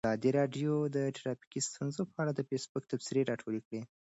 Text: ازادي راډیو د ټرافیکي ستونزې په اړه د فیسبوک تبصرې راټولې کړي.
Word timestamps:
ازادي 0.07 0.31
راډیو 0.39 0.73
د 0.95 0.97
ټرافیکي 1.17 1.59
ستونزې 1.69 2.03
په 2.11 2.17
اړه 2.21 2.31
د 2.35 2.41
فیسبوک 2.49 2.83
تبصرې 2.91 3.21
راټولې 3.31 3.61
کړي. 3.67 3.81